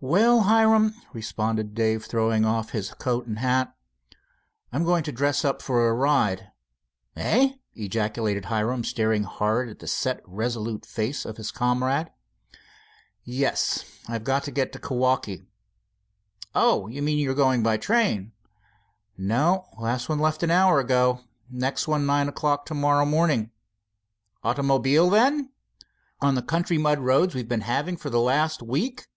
[0.00, 3.74] "Well, Hiram," responded Dave, throwing off his coat and hat,
[4.72, 6.52] "I'm going to dress up for a ride."
[7.16, 12.12] "Eh?" ejaculated Hiram, staring hard at the set resolute face of his comrade.
[13.24, 15.48] "Yes, I've got to get to Kewaukee."
[16.54, 18.30] "Oh, you mean going by train?"
[19.18, 19.66] "No.
[19.80, 21.22] Last one left an hour ago.
[21.50, 23.50] Next one nine o clock to morrow morning."
[24.44, 25.50] "Automobile, then?"
[26.20, 29.08] "On the country mud roads we've been having for the last week?"